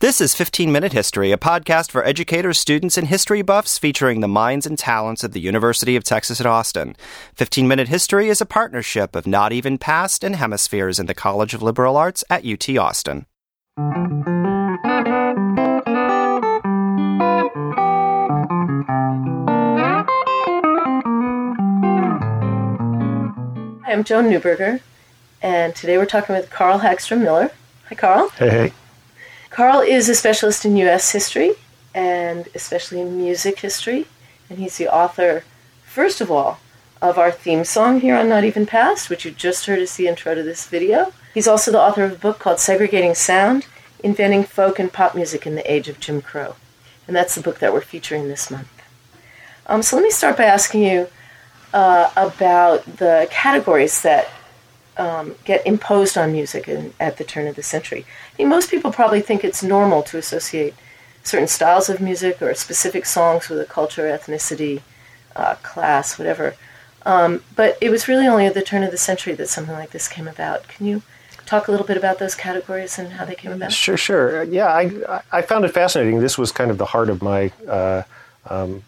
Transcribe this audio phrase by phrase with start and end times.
[0.00, 4.28] This is 15 Minute History, a podcast for educators, students, and history buffs featuring the
[4.28, 6.96] minds and talents of the University of Texas at Austin.
[7.34, 11.52] 15 Minute History is a partnership of Not Even Past and Hemispheres in the College
[11.52, 13.26] of Liberal Arts at UT Austin.
[23.86, 24.80] I'm Joan Neuberger,
[25.42, 27.50] and today we're talking with Karl Hagstrom Miller.
[27.90, 28.30] Hi, Karl.
[28.30, 28.72] Hey, hey.
[29.60, 31.12] Karl is a specialist in U.S.
[31.12, 31.52] history
[31.94, 34.06] and especially in music history,
[34.48, 35.44] and he's the author,
[35.84, 36.60] first of all,
[37.02, 40.08] of our theme song here on Not Even Past, which you just heard as the
[40.08, 41.12] intro to this video.
[41.34, 43.66] He's also the author of a book called Segregating Sound
[44.02, 46.56] Inventing Folk and Pop Music in the Age of Jim Crow.
[47.06, 48.72] And that's the book that we're featuring this month.
[49.66, 51.08] Um, so let me start by asking you
[51.74, 54.30] uh, about the categories that
[55.00, 58.04] um, get imposed on music in, at the turn of the century.
[58.38, 60.74] I most people probably think it's normal to associate
[61.24, 64.82] certain styles of music or specific songs with a culture, ethnicity,
[65.34, 66.54] uh, class, whatever.
[67.06, 69.90] Um, but it was really only at the turn of the century that something like
[69.90, 70.68] this came about.
[70.68, 71.02] Can you
[71.46, 73.72] talk a little bit about those categories and how they came about?
[73.72, 74.42] Sure, sure.
[74.42, 76.20] Yeah, I, I found it fascinating.
[76.20, 78.02] This was kind of the heart of my uh,
[78.50, 78.82] um,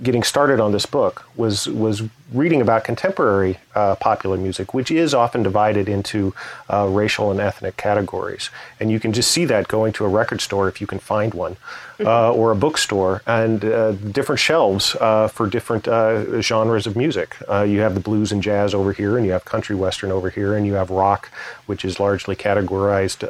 [0.00, 5.12] getting started on this book was was reading about contemporary uh, popular music, which is
[5.12, 6.34] often divided into
[6.72, 8.48] uh, racial and ethnic categories,
[8.80, 11.34] and you can just see that going to a record store if you can find
[11.34, 11.58] one,
[12.00, 17.36] uh, or a bookstore, and uh, different shelves uh, for different uh, genres of music.
[17.66, 20.56] you have the blues and jazz over here, and you have country western over here,
[20.56, 21.30] and you have rock,
[21.66, 23.28] which is largely categorized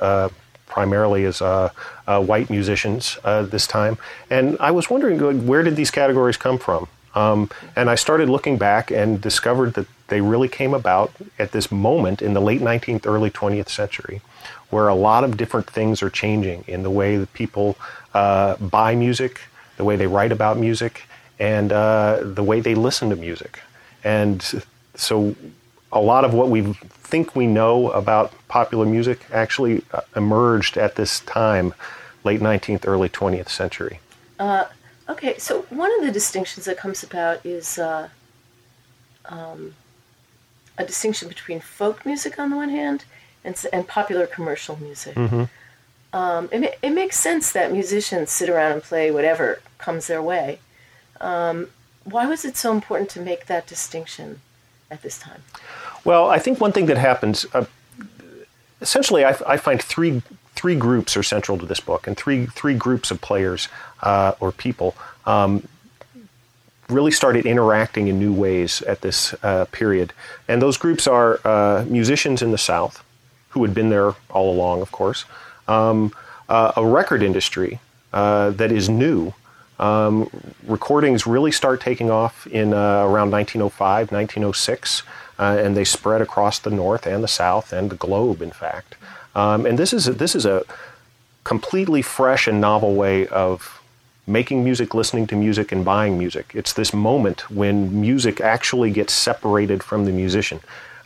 [0.73, 1.69] primarily as uh,
[2.06, 3.98] uh, white musicians uh, this time.
[4.31, 6.89] And I was wondering, where did these categories come from?
[7.15, 11.70] Um, and I started looking back and discovered that they really came about at this
[11.70, 14.23] moment in the late 19th, early 20th century,
[14.70, 17.77] where a lot of different things are changing in the way that people
[18.15, 19.43] uh, buy music,
[19.77, 21.03] the way they write about music,
[21.39, 23.61] and uh, the way they listen to music.
[24.05, 25.37] And so
[25.92, 30.97] a lot of what we think we know about popular music actually uh, emerged at
[30.97, 31.75] this time,
[32.25, 34.00] late 19th, early 20th century.
[34.38, 34.64] Uh,
[35.08, 38.08] okay, so one of the distinctions that comes about is uh,
[39.26, 39.75] um,
[40.78, 43.04] a distinction between folk music on the one hand
[43.44, 45.14] and, and popular commercial music.
[45.14, 45.44] Mm-hmm.
[46.14, 50.58] Um, it, it, makes sense that musicians sit around and play whatever comes their way.
[51.20, 51.69] Um,
[52.04, 54.42] why was it so important to make that distinction
[54.91, 55.42] at this time?
[56.04, 57.64] Well, I think one thing that happens, uh,
[58.80, 60.22] essentially, I, I, find three
[60.54, 63.68] three groups are central to this book, and three three groups of players
[64.02, 64.96] uh, or people
[65.26, 65.66] um,
[66.88, 70.12] really started interacting in new ways at this uh, period.
[70.48, 73.02] And those groups are uh, musicians in the South,
[73.50, 75.24] who had been there all along, of course,
[75.69, 76.12] um,
[76.48, 77.78] uh, a record industry
[78.12, 79.32] uh, that is new.
[79.78, 80.28] Um,
[80.66, 85.02] recordings really start taking off in around 1905, 1906
[85.38, 88.94] uh, and they spread across the North and the South and the globe, in fact.
[89.34, 90.62] Um, and this is a, this is a
[91.44, 93.81] completely fresh and novel way of
[94.26, 96.53] making music, listening to music, and buying music.
[96.54, 100.60] It's this moment when music actually gets separated from the musician.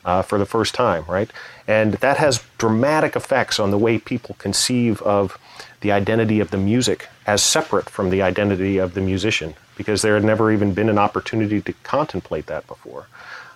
[0.05, 1.33] Uh, for the first time, right?
[1.67, 5.37] And that has dramatic effects on the way people conceive of
[5.81, 10.15] the identity of the music as separate from the identity of the musician, because there
[10.15, 13.09] had never even been an opportunity to contemplate that before.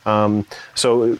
[0.06, 1.18] Um, so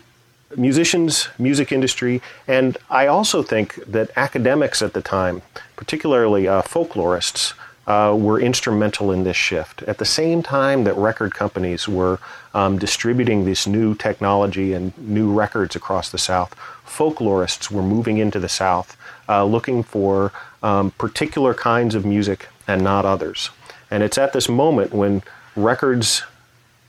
[0.57, 5.43] musicians, music industry, and I also think that academics at the time,
[5.77, 7.55] particularly uh, folklorists,
[7.87, 9.83] uh, were instrumental in this shift.
[9.85, 12.21] At the same time that record companies were
[12.55, 16.55] um, distributing this new technology and new records across the South,
[16.87, 18.97] folklorists were moving into the South
[19.29, 23.51] uh, looking for um, particular kinds of music and not others.
[23.91, 25.23] And it's at this moment when
[25.57, 26.23] records,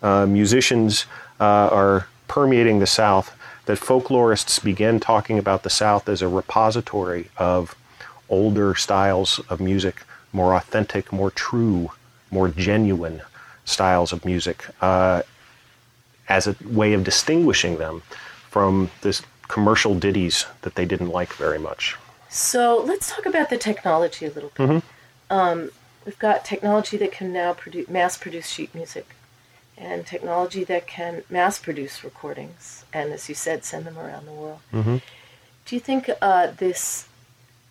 [0.01, 1.05] uh, musicians,
[1.41, 3.35] uh, are permeating the South
[3.65, 7.75] that folklorists began talking about the South as a repository of
[8.29, 11.91] older styles of music, more authentic, more true,
[12.29, 13.21] more genuine
[13.65, 15.21] styles of music, uh,
[16.29, 18.01] as a way of distinguishing them
[18.49, 21.97] from this commercial ditties that they didn't like very much.
[22.29, 24.69] So let's talk about the technology a little bit.
[24.69, 25.33] Mm-hmm.
[25.33, 25.71] Um,
[26.05, 29.15] we've got technology that can now produce, mass produce sheet music
[29.77, 34.31] and technology that can mass produce recordings and, as you said, send them around the
[34.31, 34.59] world.
[34.73, 34.97] Mm-hmm.
[35.65, 37.07] Do you think uh, this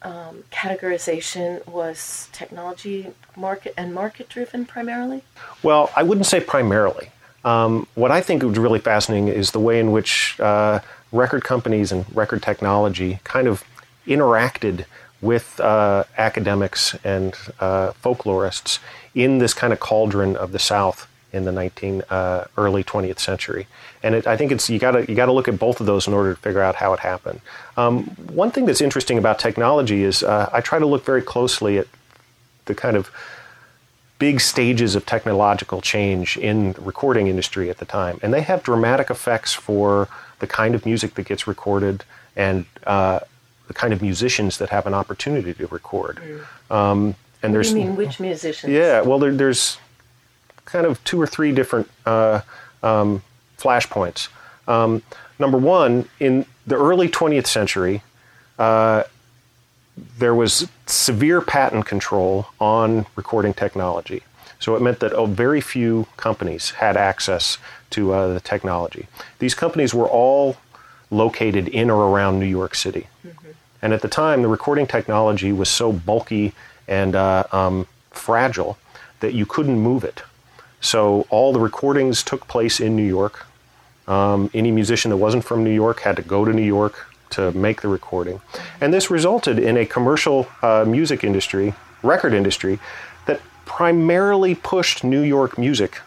[0.03, 5.23] um, categorization was technology market and market driven primarily?
[5.63, 7.11] Well, I wouldn't say primarily.
[7.45, 10.81] Um, what I think was really fascinating is the way in which uh,
[11.13, 13.65] record companies and record technology kind of
[14.07, 14.85] interacted
[15.21, 18.79] with uh, academics and uh, folklorists
[19.15, 23.67] in this kind of cauldron of the South in the 19 uh, early 20th century.
[24.03, 25.87] And it, I think it's you got to you got to look at both of
[25.87, 27.41] those in order to figure out how it happened.
[27.77, 31.79] Um, one thing that's interesting about technology is uh, I try to look very closely
[31.79, 31.87] at
[32.67, 33.11] the kind of
[34.19, 38.63] big stages of technological change in the recording industry at the time, and they have
[38.63, 40.09] dramatic effects for
[40.41, 42.05] the kind of music that gets recorded
[42.37, 43.21] and uh,
[43.69, 46.19] the kind of musicians that have an opportunity to record.
[46.19, 46.75] Mm.
[46.75, 48.73] Um, and there's, you mean which musicians?
[48.73, 49.79] Yeah, well, there, there's
[50.65, 52.41] kind of two or three different uh,
[52.83, 53.23] um,
[53.59, 54.29] flashpoints.
[54.69, 55.03] Um,
[55.39, 58.03] number one, in the early 20th century,
[58.59, 59.05] uh,
[60.19, 64.23] there was severe patent control on recording technology.
[64.59, 67.59] So it meant that oh, very few companies had access
[67.91, 69.09] to uh, the technology.
[69.39, 70.57] These companies were all
[71.11, 73.09] located in or around New York City.
[73.27, 73.49] Mm-hmm.
[73.83, 76.53] And at the time, the recording technology was so bulky
[76.87, 78.79] and uh, um, fragile
[79.21, 80.23] that you couldn't move it.
[80.81, 83.47] So all the recordings took place in New York.
[84.09, 87.53] Um, any musician that wasn't from New York had to go to New York to
[87.53, 88.41] make the recording.
[88.81, 92.79] And this resulted in a commercial uh, music industry, record industry,
[93.27, 96.01] that primarily pushed New York music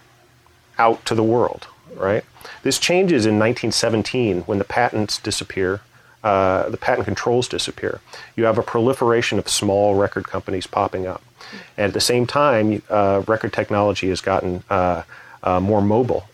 [0.78, 2.26] out to the world, right?
[2.64, 5.82] This changes in 1917 when the patents disappear.
[6.24, 8.00] Uh, the patent controls disappear.
[8.36, 11.22] You have a proliferation of small record companies popping up.
[11.78, 15.04] And at the same time, uh, record technology has gotten uh,
[15.44, 16.28] uh, more mobile.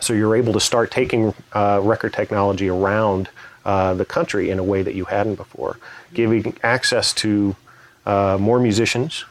[0.00, 3.28] So you're able to start taking uh, record technology around
[3.64, 5.78] uh, the country in a way that you hadn't before,
[6.14, 7.56] giving access to
[8.06, 9.24] uh, more musicians.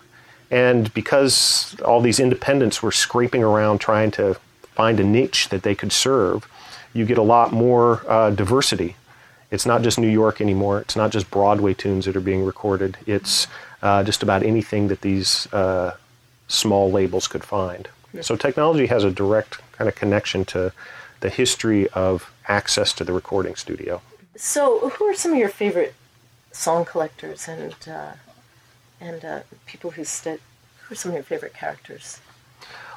[0.51, 4.37] And because all these independents were scraping around trying to
[4.75, 6.47] find a niche that they could serve,
[6.93, 8.01] you get a lot more
[8.35, 8.95] diversity
[9.49, 10.81] it's not just New York anymore.
[10.81, 12.97] It's not just Broadway tunes that are being recorded.
[13.05, 13.47] It's
[13.81, 15.95] uh, just about anything that these uh,
[16.47, 17.87] small labels could find.
[18.13, 18.21] Yeah.
[18.21, 20.73] So technology has a direct kind of connection to
[21.19, 24.01] the history of access to the recording studio.
[24.35, 25.95] So, who are some of your favorite
[26.51, 28.13] song collectors and uh,
[29.01, 30.41] and uh, people who st-
[30.81, 32.19] who are some of your favorite characters?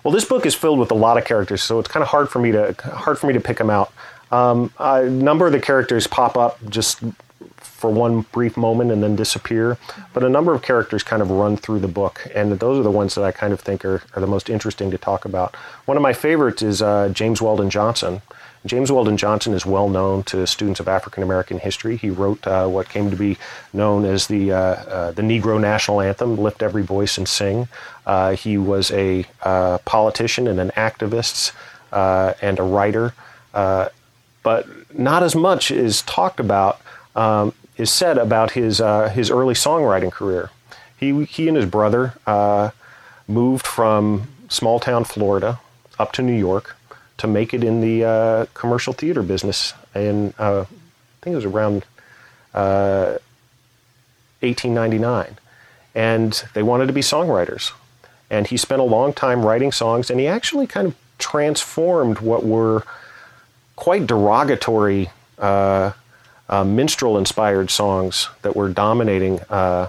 [0.04, 2.28] Well, this book is filled with a lot of characters, so it's kind of hard
[2.28, 3.92] for me to hard for me to pick them out.
[4.30, 7.02] Um, a number of the characters pop up just
[7.56, 9.78] for one brief moment and then disappear.
[10.12, 12.90] But a number of characters kind of run through the book, and those are the
[12.90, 15.56] ones that I kind of think are, are the most interesting to talk about.
[15.86, 18.20] One of my favorites is uh, James Weldon Johnson.
[18.66, 21.96] James Weldon Johnson is well known to students of African American history.
[21.96, 23.38] He wrote uh, what came to be
[23.72, 27.68] known as the uh, uh the Negro National Anthem, "Lift Every Voice and Sing."
[28.04, 31.52] Uh, he was a uh, politician and an activist
[31.90, 33.14] and a writer,
[33.52, 36.80] but not as much is talked about
[37.16, 40.50] um, is said about his uh, his early songwriting career.
[40.96, 42.70] He he and his brother uh,
[43.26, 45.60] moved from small town Florida
[45.98, 46.76] up to New York
[47.18, 49.74] to make it in the uh, commercial theater business.
[49.94, 50.66] In uh, I
[51.22, 51.84] think it was around
[52.52, 55.28] 1899, uh,
[55.94, 57.72] and they wanted to be songwriters.
[58.30, 62.44] And he spent a long time writing songs, and he actually kind of transformed what
[62.44, 62.84] were
[63.76, 65.92] quite derogatory uh,
[66.50, 69.88] uh, minstrel inspired songs that were dominating uh,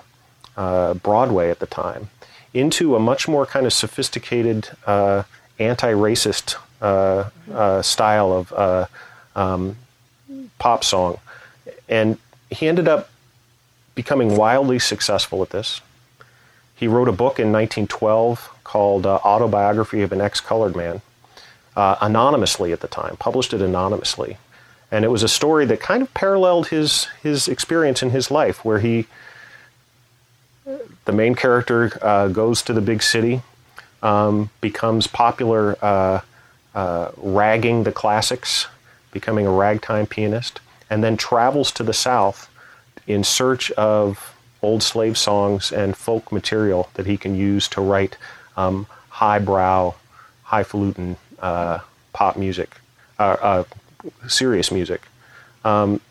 [0.55, 2.09] uh, Broadway at the time
[2.53, 5.23] into a much more kind of sophisticated uh,
[5.59, 8.87] anti racist uh, style of
[9.35, 9.75] um,
[10.59, 11.17] pop song.
[11.89, 13.09] And he ended up
[13.95, 15.81] becoming wildly successful at this.
[16.75, 21.01] He wrote a book in 1912 called Autobiography of an Ex Colored Man,
[21.75, 24.37] anonymously at the time, published it anonymously
[24.91, 28.65] and it was a story that kind of paralleled his his experience in his life,
[28.65, 29.07] where he,
[31.05, 33.41] the main character, uh, goes to the big city,
[34.03, 36.21] um, becomes popular, uh,
[36.75, 38.67] uh, ragging the classics,
[39.11, 42.49] becoming a ragtime pianist, and then travels to the South
[43.07, 48.17] in search of old slave songs and folk material that he can use to write
[48.57, 49.93] um, highbrow,
[50.43, 51.79] highfalutin uh,
[52.13, 52.75] pop music,
[53.19, 53.63] uh, uh,
[54.27, 55.01] serious music.
[55.63, 56.01] Um,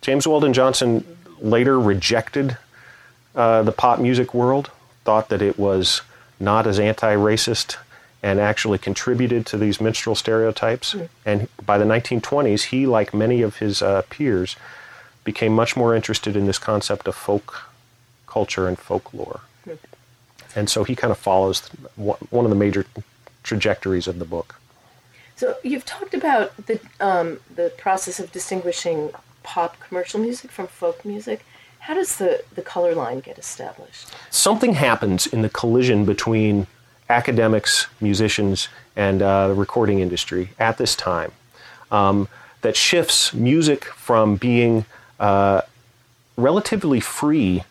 [0.00, 1.04] James Weldon Johnson
[1.40, 2.56] later rejected
[3.34, 4.70] uh, the pop music world,
[5.04, 6.02] thought that it was
[6.38, 7.76] not as anti racist
[8.22, 10.94] and actually contributed to these minstrel stereotypes.
[10.94, 11.08] Mm.
[11.26, 14.56] And by the 1920s, he, like many of his uh, peers,
[15.24, 17.70] became much more interested in this concept of folk
[18.26, 19.40] culture and folklore.
[19.66, 19.78] Mm.
[20.56, 22.86] And so he kind of follows one of the major
[23.42, 24.54] trajectories of the book.
[25.36, 29.10] So you've talked about the um, the process of distinguishing
[29.42, 31.44] pop commercial music from folk music.
[31.80, 34.10] How does the, the color line get established?
[34.30, 36.66] Something happens in the collision between
[37.10, 41.32] academics, musicians, and uh, the recording industry at this time
[41.90, 42.28] um,
[42.62, 44.86] that shifts music from being
[45.20, 45.60] uh,
[46.38, 47.64] relatively free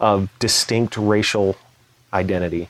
[0.00, 1.56] of distinct racial
[2.12, 2.68] identity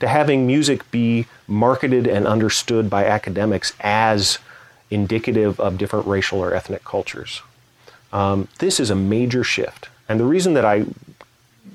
[0.00, 4.38] to having music be marketed and understood by academics as
[4.90, 7.42] indicative of different racial or ethnic cultures.
[8.12, 9.88] Um, this is a major shift.
[10.08, 10.86] And the reason that I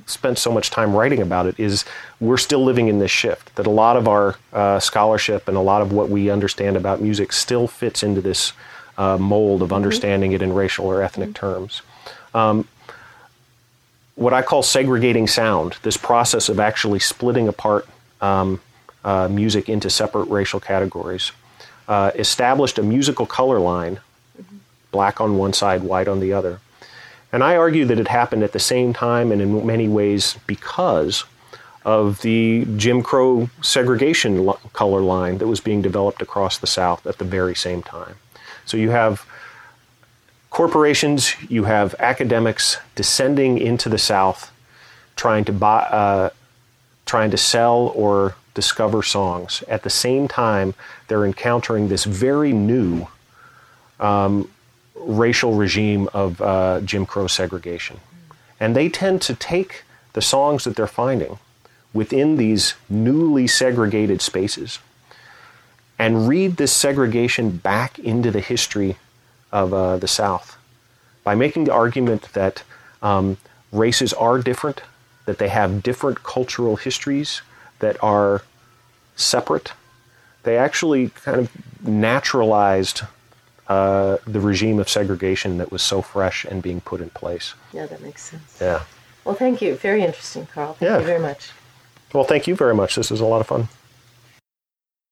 [0.06, 1.86] spent so much time writing about it is
[2.20, 5.62] we're still living in this shift, that a lot of our uh, scholarship and a
[5.62, 8.54] lot of what we understand about music still fits into this
[8.98, 9.76] uh, mold of mm-hmm.
[9.76, 10.36] understanding mm-hmm.
[10.36, 11.46] it in racial or ethnic mm-hmm.
[11.46, 11.82] terms.
[12.34, 12.68] Um,
[14.16, 17.88] what I call segregating sound, this process of actually splitting apart
[18.24, 18.62] um,
[19.04, 21.32] uh, music into separate racial categories,
[21.88, 24.00] uh, established a musical color line,
[24.40, 24.58] mm-hmm.
[24.92, 26.60] black on one side, white on the other.
[27.34, 31.26] And I argue that it happened at the same time and in many ways because
[31.84, 37.18] of the Jim Crow segregation color line that was being developed across the South at
[37.18, 38.16] the very same time.
[38.66, 39.26] So you have
[40.50, 44.52] corporations, you have academics descending into the South,
[45.18, 46.30] trying to buy, uh,
[47.06, 49.64] trying to sell or discover songs.
[49.68, 50.74] At the same time,
[51.08, 53.08] they're encountering this very new
[54.00, 54.50] um,
[54.96, 58.00] racial regime of uh, Jim Crow segregation,
[58.60, 59.84] and they tend to take
[60.14, 61.40] the songs that they're finding
[61.94, 64.80] within these newly segregated spaces
[66.00, 68.98] and read this segregation back into the history
[69.52, 70.58] of uh, the South
[71.24, 72.64] by making the argument that
[73.02, 73.38] um,
[73.72, 74.82] races are different,
[75.26, 77.42] that they have different cultural histories
[77.80, 78.42] that are
[79.16, 79.74] separate.
[80.44, 83.04] They actually kind of naturalized
[83.68, 87.54] uh, the regime of segregation that was so fresh and being put in place.
[87.72, 88.58] Yeah, that makes sense.
[88.60, 88.84] Yeah.
[89.24, 89.76] Well, thank you.
[89.76, 90.74] Very interesting, Karl.
[90.74, 91.00] Thank yeah.
[91.00, 91.52] you very much.
[92.14, 92.96] Well, thank you very much.
[92.96, 93.70] This was a lot of fun.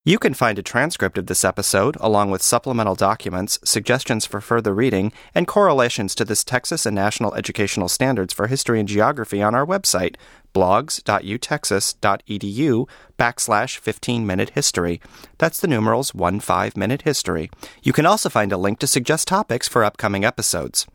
[0.04, 4.74] You can find a transcript of this episode, along with supplemental documents, suggestions for further
[4.74, 9.54] reading, and correlations to this Texas and National Educational Standards for History and Geography on
[9.54, 10.16] our website,
[10.54, 15.02] blogs.utexas.edu backslash 15 minute history.
[15.38, 17.50] That's the numerals 1 5 minute history.
[17.84, 20.88] You can also find a link to suggest topics for upcoming episodes.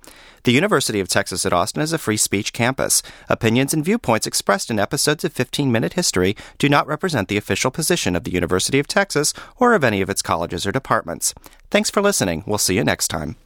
[0.45, 3.03] The University of Texas at Austin is a free speech campus.
[3.29, 7.71] Opinions and viewpoints expressed in episodes of 15 Minute History do not represent the official
[7.71, 11.35] position of the University of Texas or of any of its colleges or departments.
[11.71, 12.45] Thanks for listening.
[12.47, 13.37] We'll see you next time.